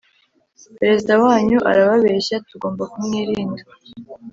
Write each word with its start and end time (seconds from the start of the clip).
Perezida 0.79 1.11
wanyu 1.23 1.57
arababeshya 1.69 2.37
tugomba 2.49 2.83
kumwilinda. 2.91 3.61